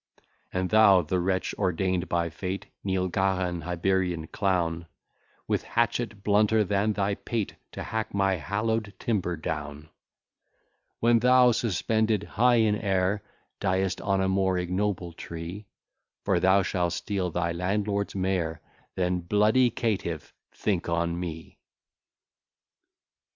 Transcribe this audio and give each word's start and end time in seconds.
"And 0.51 0.71
thou, 0.71 1.03
the 1.03 1.19
wretch 1.19 1.53
ordain'd 1.59 2.09
by 2.09 2.31
fate, 2.31 2.65
Neal 2.83 3.07
Gahagan, 3.07 3.61
Hibernian 3.65 4.25
clown, 4.25 4.87
With 5.47 5.61
hatchet 5.61 6.23
blunter 6.23 6.63
than 6.63 6.93
thy 6.93 7.13
pate, 7.13 7.55
To 7.73 7.83
hack 7.83 8.11
my 8.11 8.37
hallow'd 8.37 8.95
timber 8.97 9.37
down; 9.37 9.89
"When 11.01 11.19
thou, 11.19 11.51
suspended 11.51 12.23
high 12.23 12.55
in 12.55 12.77
air, 12.77 13.21
Diest 13.59 14.01
on 14.01 14.21
a 14.21 14.27
more 14.27 14.57
ignoble 14.57 15.13
tree, 15.13 15.67
(For 16.23 16.39
thou 16.39 16.63
shall 16.63 16.89
steal 16.89 17.29
thy 17.29 17.51
landlord's 17.51 18.15
mare,) 18.15 18.59
Then, 18.95 19.19
bloody 19.19 19.69
caitiff! 19.69 20.33
think 20.51 20.89
on 20.89 21.19
me." 21.19 21.59